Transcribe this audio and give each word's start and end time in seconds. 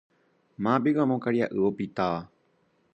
Mávapiko 0.63 0.99
amo 1.03 1.17
karia'y 1.23 1.59
opitáva 1.69 2.21